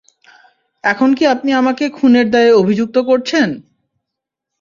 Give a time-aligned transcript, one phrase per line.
[0.83, 3.49] এখন কি আপনি আমাকে খুনের দায়ে অভিযুক্ত করছেন?